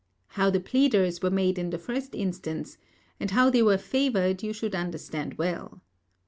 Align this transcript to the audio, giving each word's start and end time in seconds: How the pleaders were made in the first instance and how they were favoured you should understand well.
How 0.29 0.49
the 0.49 0.59
pleaders 0.59 1.21
were 1.21 1.29
made 1.29 1.59
in 1.59 1.69
the 1.69 1.77
first 1.77 2.15
instance 2.15 2.79
and 3.19 3.29
how 3.29 3.51
they 3.51 3.61
were 3.61 3.77
favoured 3.77 4.41
you 4.41 4.51
should 4.51 4.73
understand 4.73 5.35
well. 5.37 5.83